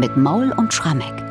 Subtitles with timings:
[0.00, 1.22] mit Maul und Schrammeck.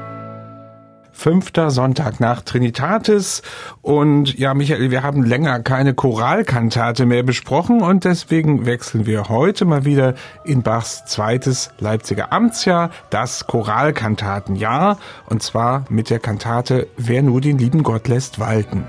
[1.11, 3.41] Fünfter Sonntag nach Trinitatis.
[3.81, 9.65] Und ja, Michael, wir haben länger keine Choralkantate mehr besprochen und deswegen wechseln wir heute
[9.65, 10.13] mal wieder
[10.45, 17.57] in Bachs zweites Leipziger Amtsjahr, das Choralkantatenjahr, und zwar mit der Kantate Wer nur den
[17.57, 18.85] lieben Gott lässt walten.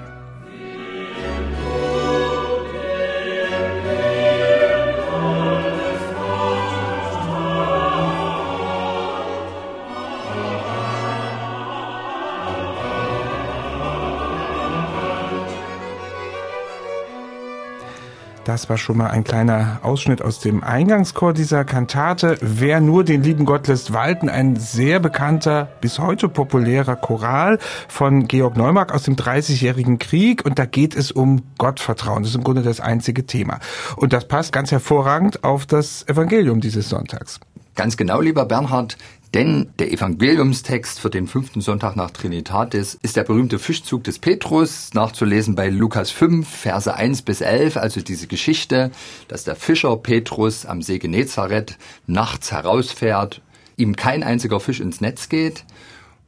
[18.50, 22.36] Das war schon mal ein kleiner Ausschnitt aus dem Eingangschor dieser Kantate.
[22.40, 28.26] Wer nur den lieben Gott lässt walten, ein sehr bekannter, bis heute populärer Choral von
[28.26, 30.44] Georg Neumark aus dem Dreißigjährigen Krieg.
[30.44, 32.24] Und da geht es um Gottvertrauen.
[32.24, 33.60] Das ist im Grunde das einzige Thema.
[33.94, 37.38] Und das passt ganz hervorragend auf das Evangelium dieses Sonntags.
[37.76, 38.96] Ganz genau, lieber Bernhard.
[39.32, 44.92] Denn der Evangeliumstext für den fünften Sonntag nach Trinitatis ist der berühmte Fischzug des Petrus,
[44.92, 48.90] nachzulesen bei Lukas 5, Verse 1 bis 11, also diese Geschichte,
[49.28, 51.78] dass der Fischer Petrus am See Genezareth
[52.08, 53.40] nachts herausfährt,
[53.76, 55.64] ihm kein einziger Fisch ins Netz geht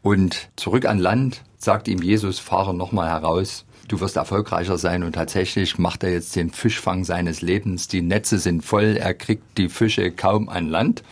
[0.02, 5.02] und zurück an Land sagt ihm Jesus, fahre nochmal heraus, du wirst erfolgreicher sein.
[5.04, 9.58] Und tatsächlich macht er jetzt den Fischfang seines Lebens, die Netze sind voll, er kriegt
[9.58, 11.02] die Fische kaum an Land.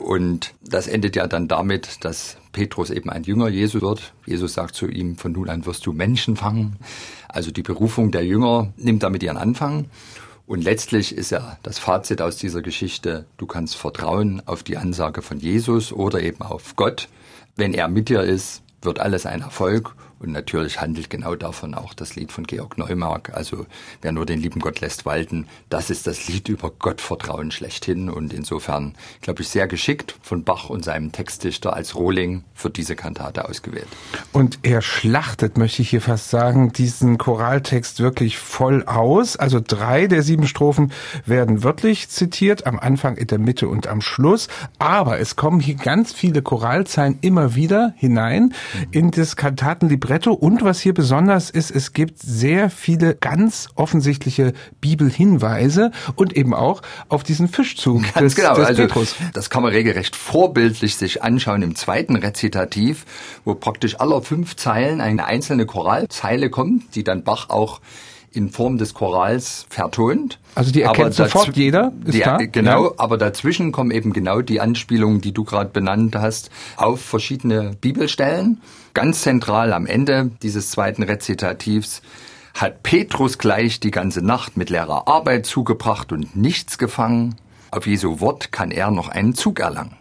[0.00, 4.14] Und das endet ja dann damit, dass Petrus eben ein Jünger Jesu wird.
[4.24, 6.76] Jesus sagt zu ihm, von nun an wirst du Menschen fangen.
[7.28, 9.86] Also die Berufung der Jünger nimmt damit ihren Anfang.
[10.46, 15.20] Und letztlich ist ja das Fazit aus dieser Geschichte, du kannst vertrauen auf die Ansage
[15.20, 17.08] von Jesus oder eben auf Gott.
[17.56, 21.94] Wenn er mit dir ist, wird alles ein Erfolg und natürlich handelt genau davon auch
[21.94, 23.32] das Lied von Georg Neumark.
[23.32, 23.64] Also
[24.02, 28.10] wer nur den lieben Gott lässt walten, das ist das Lied über Gottvertrauen schlechthin.
[28.10, 32.96] Und insofern, glaube ich, sehr geschickt von Bach und seinem Textdichter als Rohling für diese
[32.96, 33.88] Kantate ausgewählt.
[34.32, 39.38] Und er schlachtet, möchte ich hier fast sagen, diesen Choraltext wirklich voll aus.
[39.38, 40.92] Also drei der sieben Strophen
[41.24, 44.48] werden wörtlich zitiert, am Anfang, in der Mitte und am Schluss.
[44.78, 48.52] Aber es kommen hier ganz viele Choralzeilen immer wieder hinein
[48.90, 54.54] in das Kantatenlibretto Libretto und was hier besonders ist, es gibt sehr viele ganz offensichtliche
[54.80, 58.56] Bibelhinweise und eben auch auf diesen Fischzug ganz des, genau.
[58.56, 59.14] des also, Petrus.
[59.34, 63.06] Das kann man regelrecht vorbildlich sich anschauen im zweiten Rezitativ,
[63.44, 67.80] wo praktisch aller fünf Zeilen eine einzelne Choralzeile kommt, die dann Bach auch
[68.32, 70.38] in Form des Chorals vertont.
[70.54, 72.36] Also die erkennt sofort jeder, ist die, da?
[72.36, 72.92] Genau, ja.
[72.96, 78.60] aber dazwischen kommen eben genau die Anspielungen, die du gerade benannt hast, auf verschiedene Bibelstellen.
[78.94, 82.02] Ganz zentral am Ende dieses zweiten Rezitativs
[82.54, 87.36] hat Petrus gleich die ganze Nacht mit leerer Arbeit zugebracht und nichts gefangen.
[87.70, 89.96] Auf Jesu Wort kann er noch einen Zug erlangen.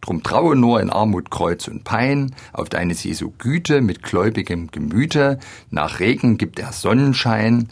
[0.00, 5.38] Drum traue nur in Armut, Kreuz und Pein auf deines Jesu Güte mit gläubigem Gemüte.
[5.70, 7.68] Nach Regen gibt er Sonnenschein.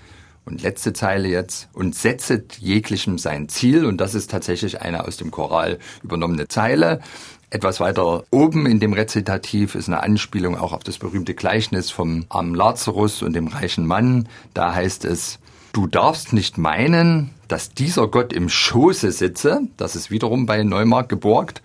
[0.46, 1.68] Und letzte Zeile jetzt.
[1.72, 3.86] Und setzet jeglichem sein Ziel.
[3.86, 7.00] Und das ist tatsächlich eine aus dem Choral übernommene Zeile.
[7.48, 12.26] Etwas weiter oben in dem Rezitativ ist eine Anspielung auch auf das berühmte Gleichnis vom
[12.28, 14.28] armen Lazarus und dem reichen Mann.
[14.54, 15.38] Da heißt es,
[15.72, 19.62] du darfst nicht meinen, dass dieser Gott im Schoße sitze.
[19.76, 21.62] Das ist wiederum bei Neumark geborgt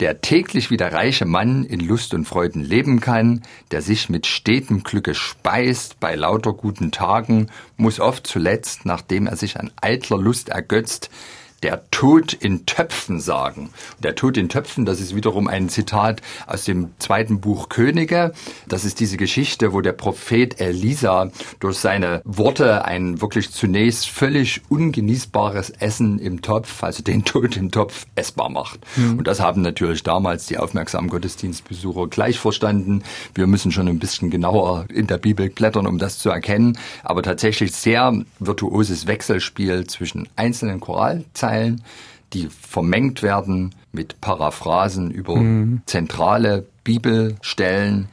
[0.00, 4.26] der täglich wie der reiche Mann in Lust und Freuden leben kann, der sich mit
[4.26, 10.18] stetem Glücke speist bei lauter guten Tagen, muss oft zuletzt, nachdem er sich an eitler
[10.18, 11.10] Lust ergötzt,
[11.62, 13.70] der Tod in Töpfen sagen.
[14.02, 18.32] Der Tod in Töpfen, das ist wiederum ein Zitat aus dem zweiten Buch Könige.
[18.66, 24.62] Das ist diese Geschichte, wo der Prophet Elisa durch seine Worte ein wirklich zunächst völlig
[24.70, 28.80] ungenießbares Essen im Topf, also den Tod im Topf, essbar macht.
[28.96, 29.18] Mhm.
[29.18, 33.02] Und das haben natürlich damals die aufmerksamen Gottesdienstbesucher gleich verstanden.
[33.34, 36.78] Wir müssen schon ein bisschen genauer in der Bibel blättern, um das zu erkennen.
[37.02, 41.82] Aber tatsächlich sehr virtuoses Wechselspiel zwischen einzelnen Choralzeilen Zeilen,
[42.32, 45.82] die vermengt werden mit Paraphrasen über mhm.
[45.86, 48.08] zentrale Bibelstellen,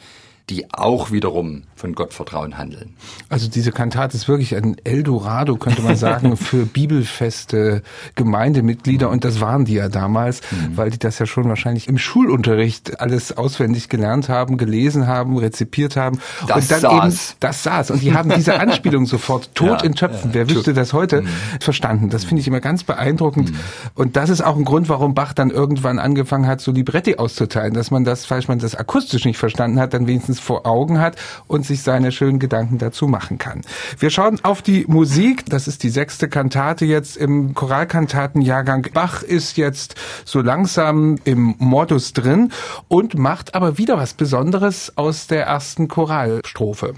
[0.50, 2.96] die auch wiederum von Gottvertrauen handeln.
[3.30, 7.84] Also diese Kantate ist wirklich ein Eldorado, könnte man sagen, für bibelfeste
[8.16, 9.10] Gemeindemitglieder.
[9.10, 10.76] Und das waren die ja damals, mhm.
[10.76, 15.96] weil die das ja schon wahrscheinlich im Schulunterricht alles auswendig gelernt haben, gelesen haben, rezipiert
[15.96, 16.20] haben.
[16.48, 17.30] Das und dann saß.
[17.30, 17.92] eben, das saß.
[17.92, 21.22] Und die haben diese Anspielung sofort, Tod ja, in Töpfen, ja, wer wüsste das heute,
[21.22, 21.28] mhm.
[21.60, 22.10] verstanden.
[22.10, 23.52] Das finde ich immer ganz beeindruckend.
[23.52, 23.58] Mhm.
[23.94, 27.74] Und das ist auch ein Grund, warum Bach dann irgendwann angefangen hat, so Libretti auszuteilen,
[27.74, 31.18] dass man das, falls man das akustisch nicht verstanden hat, dann wenigstens vor Augen hat
[31.46, 33.62] und sich seine schönen Gedanken dazu machen kann.
[34.00, 35.46] Wir schauen auf die Musik.
[35.48, 38.88] Das ist die sechste Kantate jetzt im Choralkantatenjahrgang.
[38.94, 42.52] Bach ist jetzt so langsam im Modus drin
[42.88, 46.94] und macht aber wieder was Besonderes aus der ersten Choralstrophe.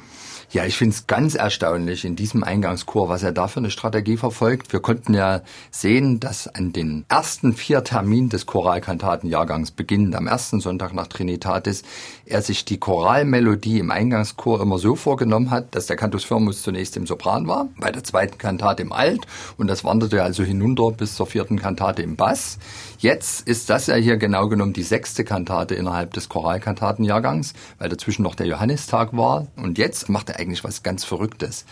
[0.51, 4.17] Ja, ich finde es ganz erstaunlich in diesem Eingangschor, was er da für eine Strategie
[4.17, 4.73] verfolgt.
[4.73, 10.59] Wir konnten ja sehen, dass an den ersten vier Terminen des Choralkantatenjahrgangs, beginnend am ersten
[10.59, 11.83] Sonntag nach Trinitatis,
[12.25, 16.97] er sich die Choralmelodie im Eingangschor immer so vorgenommen hat, dass der Cantus Firmus zunächst
[16.97, 21.13] im Sopran war, bei der zweiten Kantate im Alt und das wanderte also hinunter bis
[21.13, 22.57] zur vierten Kantate im Bass.
[22.99, 28.23] Jetzt ist das ja hier genau genommen die sechste Kantate innerhalb des Choralkantatenjahrgangs, weil dazwischen
[28.23, 29.47] noch der Johannistag war.
[29.55, 31.63] Und jetzt macht er eigentlich was ganz Verrücktes.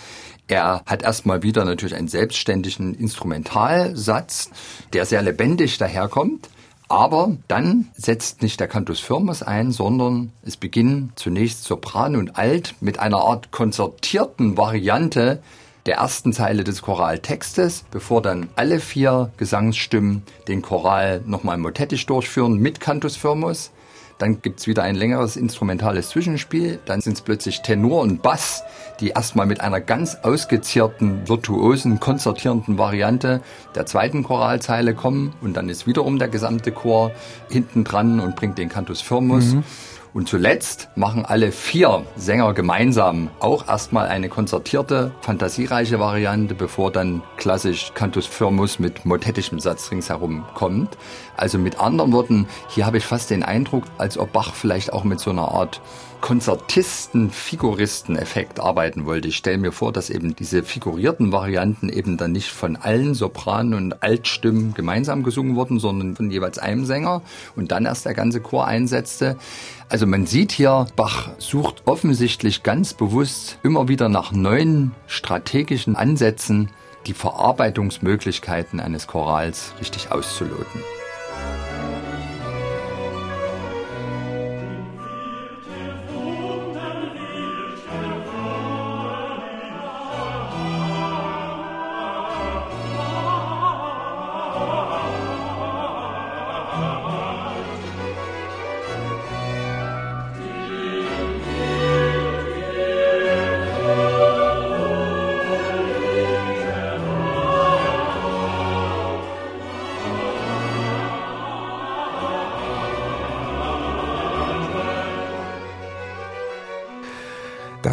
[0.47, 4.51] Er hat erstmal wieder natürlich einen selbstständigen Instrumentalsatz,
[4.94, 6.47] der sehr lebendig daherkommt.
[6.88, 12.75] Aber dann setzt nicht der Cantus Firmus ein, sondern es beginnen zunächst Sopran und Alt
[12.79, 15.44] mit einer Art konzertierten Variante
[15.88, 22.60] der ersten Zeile des Choraltextes, bevor dann alle vier Gesangsstimmen den Choral nochmal motettisch durchführen
[22.60, 23.72] mit Cantus Firmus.
[24.18, 26.80] Dann gibt's wieder ein längeres instrumentales Zwischenspiel.
[26.86, 28.63] Dann sind es plötzlich Tenor und Bass,
[29.00, 33.42] die erstmal mit einer ganz ausgezierten, virtuosen, konzertierenden Variante
[33.75, 35.34] der zweiten Choralzeile kommen.
[35.42, 37.12] Und dann ist wiederum der gesamte Chor
[37.50, 39.54] hinten dran und bringt den Cantus Firmus.
[39.54, 39.63] Mhm.
[40.13, 47.21] Und zuletzt machen alle vier Sänger gemeinsam auch erstmal eine konzertierte, fantasiereiche Variante, bevor dann
[47.36, 50.98] klassisch Cantus Firmus mit motettischem Satz ringsherum kommt.
[51.36, 55.04] Also mit anderen Worten, hier habe ich fast den Eindruck, als ob Bach vielleicht auch
[55.04, 55.81] mit so einer Art
[56.21, 59.27] Konzertisten, Figuristen-Effekt arbeiten wollte.
[59.27, 63.73] Ich stelle mir vor, dass eben diese figurierten Varianten eben dann nicht von allen Sopranen
[63.73, 67.21] und Altstimmen gemeinsam gesungen wurden, sondern von jeweils einem Sänger
[67.55, 69.37] und dann erst der ganze Chor einsetzte.
[69.89, 76.69] Also man sieht hier, Bach sucht offensichtlich ganz bewusst immer wieder nach neuen strategischen Ansätzen,
[77.05, 80.81] die Verarbeitungsmöglichkeiten eines Chorals richtig auszuloten.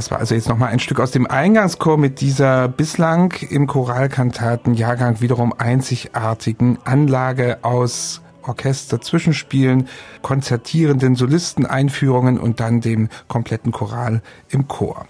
[0.04, 5.22] Das war also jetzt nochmal ein Stück aus dem Eingangschor mit dieser bislang im Choralkantatenjahrgang
[5.22, 9.88] wiederum einzigartigen Anlage aus Orchester, Zwischenspielen,
[10.20, 14.20] konzertierenden Solisteneinführungen und dann dem kompletten Choral
[14.50, 15.06] im Chor.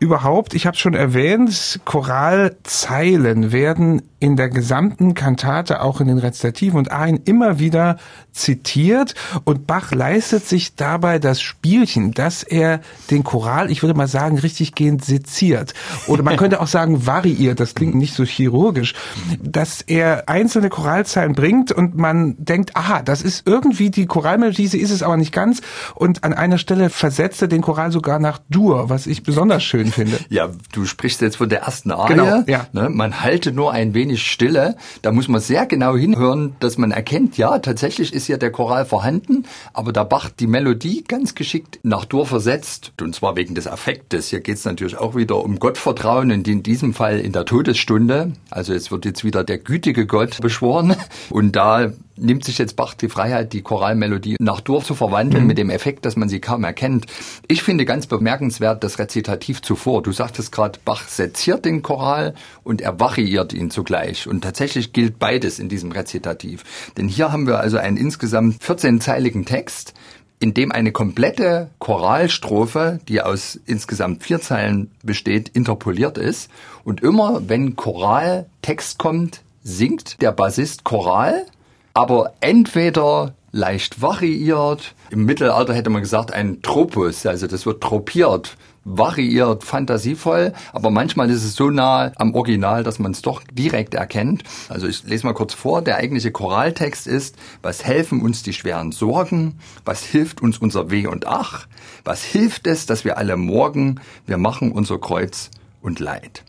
[0.00, 6.78] Überhaupt, ich habe schon erwähnt, Choralzeilen werden in der gesamten Kantate, auch in den Rezitativen
[6.78, 7.98] und Arien immer wieder
[8.32, 9.14] zitiert.
[9.44, 12.80] Und Bach leistet sich dabei das Spielchen, dass er
[13.10, 15.74] den Choral, ich würde mal sagen, richtig gehend seziert.
[16.06, 18.94] Oder man könnte auch sagen variiert, das klingt nicht so chirurgisch,
[19.42, 24.80] dass er einzelne Choralzeilen bringt und man denkt, aha, das ist irgendwie die Choralmelodie, sie
[24.80, 25.60] ist es aber nicht ganz.
[25.94, 29.89] Und an einer Stelle versetzt er den Choral sogar nach Dur, was ich besonders schön
[29.90, 30.18] finde.
[30.28, 32.14] Ja, du sprichst jetzt von der ersten Arie.
[32.14, 32.66] Genau, ja.
[32.72, 32.88] Ne?
[32.88, 34.76] Man halte nur ein wenig Stille.
[35.02, 38.84] Da muss man sehr genau hinhören, dass man erkennt, ja, tatsächlich ist ja der Choral
[38.84, 43.66] vorhanden, aber da Bach die Melodie ganz geschickt nach Dur versetzt, und zwar wegen des
[43.66, 44.28] Affektes.
[44.28, 48.32] Hier geht es natürlich auch wieder um Gottvertrauen und in diesem Fall in der Todesstunde.
[48.50, 50.96] Also es wird jetzt wieder der gütige Gott beschworen
[51.30, 55.48] und da nimmt sich jetzt Bach die Freiheit, die Choralmelodie nach Dur zu verwandeln, mhm.
[55.48, 57.06] mit dem Effekt, dass man sie kaum erkennt.
[57.48, 60.02] Ich finde ganz bemerkenswert das Rezitativ zuvor.
[60.02, 64.26] Du sagtest gerade, Bach seziert den Choral und er variiert ihn zugleich.
[64.28, 66.64] Und tatsächlich gilt beides in diesem Rezitativ.
[66.96, 69.94] Denn hier haben wir also einen insgesamt 14-zeiligen Text,
[70.40, 76.50] in dem eine komplette Choralstrophe, die aus insgesamt vier Zeilen besteht, interpoliert ist.
[76.82, 81.44] Und immer, wenn Choraltext kommt, singt der Bassist Choral
[81.94, 88.56] aber entweder leicht variiert, im Mittelalter hätte man gesagt ein Tropus, also das wird tropiert,
[88.84, 93.94] variiert, fantasievoll, aber manchmal ist es so nah am Original, dass man es doch direkt
[93.94, 94.44] erkennt.
[94.68, 98.92] Also ich lese mal kurz vor, der eigentliche Choraltext ist, was helfen uns die schweren
[98.92, 101.66] Sorgen, was hilft uns unser Weh und Ach,
[102.04, 105.50] was hilft es, dass wir alle morgen, wir machen unser Kreuz
[105.82, 106.44] und Leid.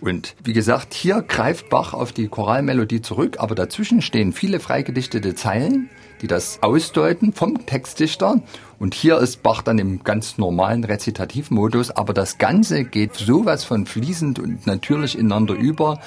[0.00, 5.34] Und wie gesagt, hier greift Bach auf die Choralmelodie zurück, aber dazwischen stehen viele freigedichtete
[5.34, 5.90] Zeilen,
[6.22, 8.40] die das ausdeuten vom Textdichter.
[8.78, 13.86] Und hier ist Bach dann im ganz normalen Rezitativmodus, aber das Ganze geht sowas von
[13.86, 16.00] fließend und natürlich ineinander über.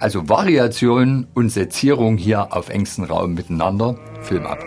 [0.00, 3.96] Also Variation und Sezierung hier auf engstem Raum miteinander.
[4.22, 4.58] Film ab.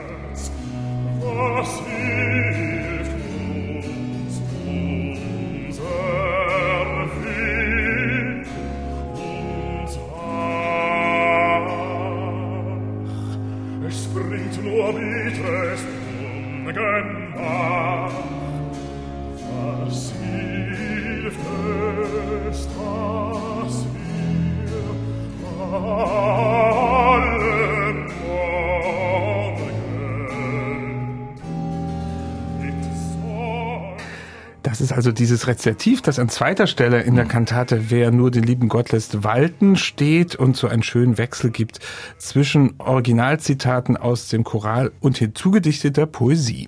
[16.79, 17.47] Oh
[34.97, 37.29] also dieses Rezitativ, das an zweiter Stelle in der mhm.
[37.29, 41.79] Kantate Wer nur den lieben Gott lässt walten steht und so einen schönen Wechsel gibt
[42.17, 46.67] zwischen Originalzitaten aus dem Choral und hinzugedichteter Poesie.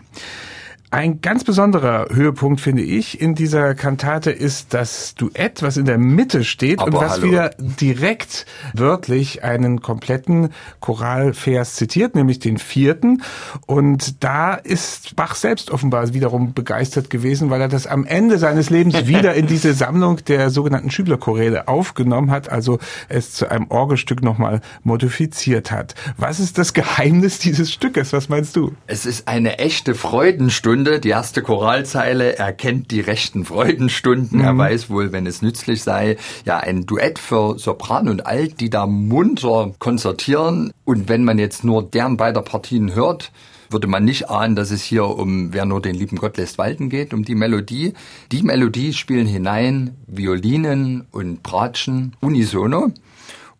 [0.91, 5.99] Ein ganz besonderer Höhepunkt, finde ich, in dieser Kantate ist das Duett, was in der
[5.99, 7.27] Mitte steht Aber und was hallo.
[7.27, 13.21] wieder direkt wörtlich einen kompletten Choralvers zitiert, nämlich den vierten.
[13.67, 18.71] Und da ist Bach selbst offenbar wiederum begeistert gewesen, weil er das am Ende seines
[18.71, 22.79] Lebens wieder in diese Sammlung der sogenannten Schübler-Choräle aufgenommen hat, also
[23.09, 25.93] es zu einem Orgelstück nochmal modifiziert hat.
[26.17, 28.11] Was ist das Geheimnis dieses Stückes?
[28.11, 28.73] Was meinst du?
[28.87, 34.45] Es ist eine echte Freudenstunde Stunde, die erste Choralzeile, er kennt die rechten Freudenstunden, mhm.
[34.45, 36.15] er weiß wohl, wenn es nützlich sei.
[36.45, 40.71] Ja, ein Duett für Sopran und Alt, die da munter konzertieren.
[40.85, 43.33] Und wenn man jetzt nur deren beider Partien hört,
[43.69, 46.89] würde man nicht ahnen, dass es hier um Wer nur den lieben Gott lässt walten
[46.89, 47.91] geht, um die Melodie.
[48.31, 52.93] Die Melodie spielen hinein Violinen und Bratschen unisono.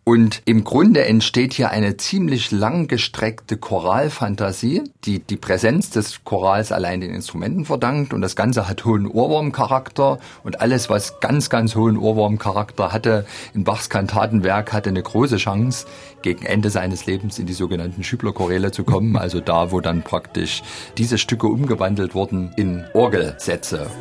[0.09, 6.99] Und im Grunde entsteht hier eine ziemlich langgestreckte Choralfantasie, die die Präsenz des Chorals allein
[6.99, 8.11] den Instrumenten verdankt.
[8.11, 10.17] Und das Ganze hat hohen Ohrwurmcharakter.
[10.43, 15.85] Und alles, was ganz, ganz hohen Ohrwurmcharakter hatte in Bachs Kantatenwerk, hatte eine große Chance,
[16.23, 19.15] gegen Ende seines Lebens in die sogenannten Schübler-Choräle zu kommen.
[19.15, 20.63] Also da, wo dann praktisch
[20.97, 23.91] diese Stücke umgewandelt wurden in Orgelsätze.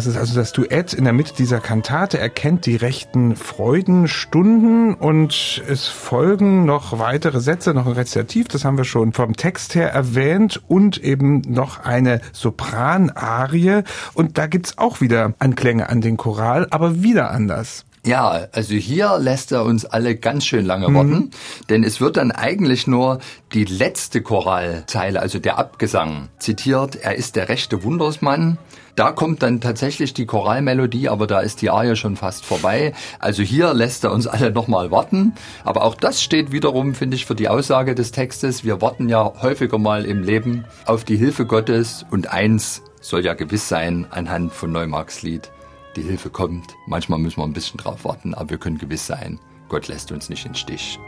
[0.00, 2.18] Das ist also das Duett in der Mitte dieser Kantate.
[2.18, 8.78] erkennt die rechten Freudenstunden und es folgen noch weitere Sätze, noch ein Rezitativ, das haben
[8.78, 13.82] wir schon vom Text her erwähnt und eben noch eine Sopranarie
[14.14, 17.84] und da gibt's auch wieder Anklänge an den Choral, aber wieder anders.
[18.06, 20.94] Ja, also hier lässt er uns alle ganz schön lange mhm.
[20.94, 21.30] warten,
[21.68, 23.18] denn es wird dann eigentlich nur
[23.52, 26.96] die letzte Choralzeile, also der Abgesang, zitiert.
[26.96, 28.56] Er ist der rechte Wundersmann.
[28.96, 32.94] Da kommt dann tatsächlich die Choralmelodie, aber da ist die Arie schon fast vorbei.
[33.18, 35.34] Also hier lässt er uns alle nochmal warten.
[35.64, 38.64] Aber auch das steht wiederum, finde ich, für die Aussage des Textes.
[38.64, 43.34] Wir warten ja häufiger mal im Leben auf die Hilfe Gottes und eins soll ja
[43.34, 45.50] gewiss sein anhand von Neumarks Lied
[45.96, 46.74] die Hilfe kommt.
[46.86, 50.28] Manchmal müssen wir ein bisschen drauf warten, aber wir können gewiss sein, Gott lässt uns
[50.28, 50.98] nicht in Stich.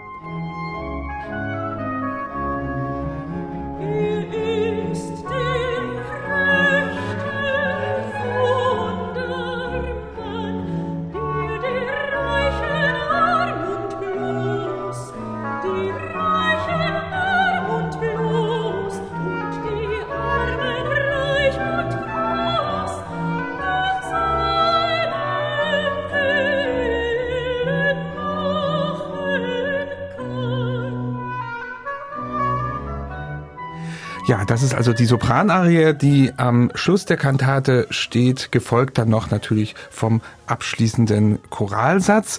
[34.52, 39.74] Das ist also die Sopranarie, die am Schluss der Kantate steht, gefolgt dann noch natürlich
[39.90, 42.38] vom abschließenden Choralsatz.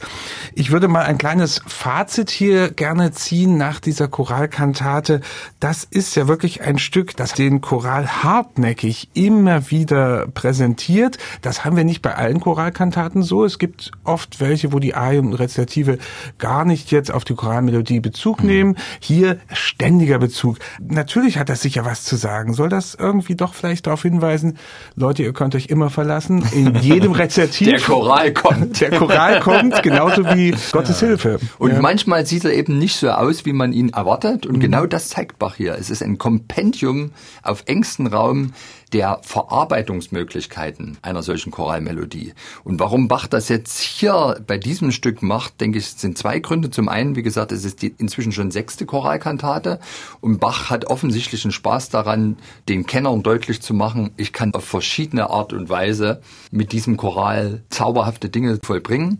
[0.53, 5.22] Ich würde mal ein kleines Fazit hier gerne ziehen nach dieser Choralkantate.
[5.60, 11.17] Das ist ja wirklich ein Stück, das den Choral hartnäckig immer wieder präsentiert.
[11.41, 13.43] Das haben wir nicht bei allen Choralkantaten so.
[13.43, 15.98] Es gibt oft welche, wo die Arien und Rezitative
[16.38, 18.48] gar nicht jetzt auf die Choralmelodie Bezug mhm.
[18.48, 18.77] nehmen.
[19.00, 20.60] Hier ständiger Bezug.
[20.79, 22.54] Natürlich hat das sich sicher was zu sagen.
[22.54, 24.58] Soll das irgendwie doch vielleicht darauf hinweisen,
[24.96, 27.70] Leute, ihr könnt euch immer verlassen, in jedem Rezertiv.
[27.70, 28.82] Der Choral kommt.
[28.82, 31.08] Der Choral kommt, genauso wie Gottes ja.
[31.08, 31.40] Hilfe.
[31.58, 31.82] Und ja.
[31.82, 34.46] manchmal sieht er eben nicht so aus, wie man ihn erwartet.
[34.46, 34.62] Und mhm.
[34.62, 35.76] genau das zeigt Bach hier.
[35.80, 38.54] Es ist ein Kompendium auf engstem Raum
[38.94, 42.34] der Verarbeitungsmöglichkeiten einer solchen Choralmelodie.
[42.64, 46.70] Und warum Bach das jetzt hier bei diesem Stück macht, denke ich, sind zwei Gründe.
[46.70, 49.80] Zum einen, wie gesagt, es ist die inzwischen schon sechste Choralkantate
[50.22, 52.38] und Bach hat offensichtlich einen Spaß daran,
[52.70, 56.22] den Kennern deutlich zu machen, ich kann auf verschiedene Art und Weise
[56.52, 59.20] mit diesem Choral zauberhafte Dinge vollbringen.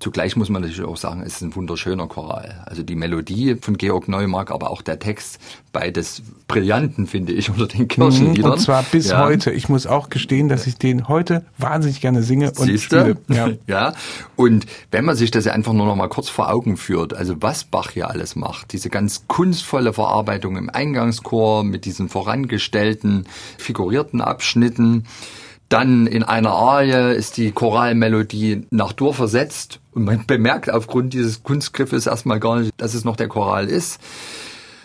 [0.00, 2.62] Zugleich muss man natürlich auch sagen, es ist ein wunderschöner Choral.
[2.66, 5.38] Also die Melodie von Georg Neumark, aber auch der Text,
[5.72, 8.52] beides Brillanten, finde ich, unter den Kirchenliedern.
[8.52, 9.24] Und zwar bis ja.
[9.24, 9.52] heute.
[9.52, 13.16] Ich muss auch gestehen, dass ich den heute wahnsinnig gerne singe und Siehste?
[13.26, 13.38] spiele.
[13.38, 13.50] Ja.
[13.66, 13.92] ja.
[14.36, 17.64] Und wenn man sich das einfach nur noch mal kurz vor Augen führt, also was
[17.64, 25.04] Bach hier alles macht, diese ganz kunstvolle Verarbeitung im Eingangschor mit diesen vorangestellten, figurierten Abschnitten,
[25.68, 31.42] dann in einer Arie ist die Choralmelodie nach Dur versetzt und man bemerkt aufgrund dieses
[31.42, 34.00] Kunstgriffes erstmal gar nicht, dass es noch der Choral ist.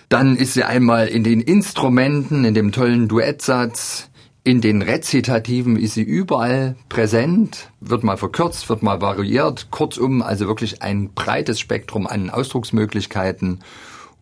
[0.10, 4.10] Dann ist sie einmal in den Instrumenten, in dem tollen Duettsatz,
[4.44, 9.70] in den Rezitativen ist sie überall präsent, wird mal verkürzt, wird mal variiert.
[9.70, 13.60] Kurzum, also wirklich ein breites Spektrum an Ausdrucksmöglichkeiten.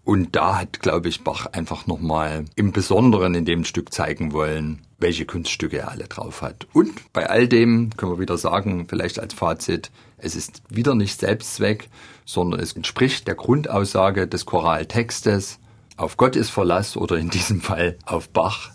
[0.04, 4.82] Und da hat, glaube ich, Bach einfach nochmal im Besonderen in dem Stück zeigen wollen,
[5.00, 6.68] welche Kunststücke er alle drauf hat.
[6.74, 11.20] Und bei all dem können wir wieder sagen, vielleicht als Fazit, es ist wieder nicht
[11.20, 11.89] Selbstzweck,
[12.25, 15.60] sondern es entspricht der Grundaussage des Choraltextes,
[15.98, 18.72] auf Gott ist Verlass oder in diesem Fall auf Bach,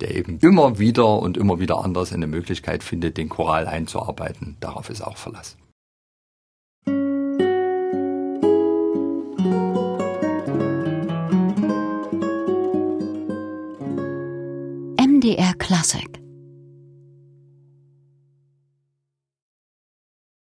[0.00, 4.56] der eben immer wieder und immer wieder anders eine Möglichkeit findet, den Choral einzuarbeiten.
[4.60, 5.56] Darauf ist auch Verlass.
[15.24, 16.23] MDR Classic